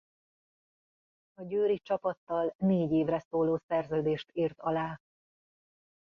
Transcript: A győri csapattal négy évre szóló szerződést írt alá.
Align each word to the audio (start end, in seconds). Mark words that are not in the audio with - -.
A 1.33 1.43
győri 1.43 1.79
csapattal 1.79 2.53
négy 2.57 2.91
évre 2.91 3.19
szóló 3.19 3.57
szerződést 3.67 4.29
írt 4.33 4.59
alá. 4.59 4.97